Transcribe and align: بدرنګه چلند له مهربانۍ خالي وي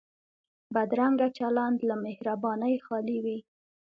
بدرنګه 0.73 1.27
چلند 1.37 1.77
له 1.89 1.95
مهربانۍ 2.05 2.75
خالي 2.85 3.17
وي 3.23 3.37